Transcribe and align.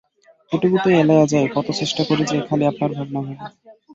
একটুকুতেই 0.51 0.99
এলাইয়া 1.01 1.25
যাই, 1.31 1.47
কত 1.55 1.67
চেষ্টা 1.79 2.03
করি 2.09 2.23
যে, 2.25 2.37
খালি 2.47 2.63
আপনার 2.67 2.91
ভাবনা 2.97 3.19
ভাবি। 3.19 3.35